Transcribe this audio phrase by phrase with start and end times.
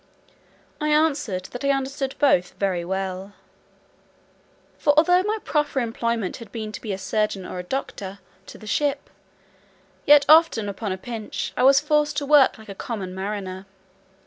[0.81, 3.33] I answered, that I understood both very well:
[4.79, 8.17] for although my proper employment had been to be surgeon or doctor
[8.47, 9.11] to the ship,
[10.07, 13.67] yet often, upon a pinch, I was forced to work like a common mariner.